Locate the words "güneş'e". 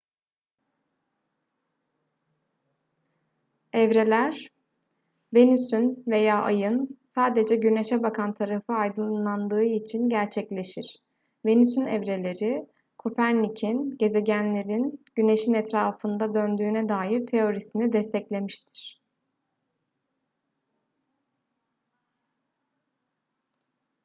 7.55-8.03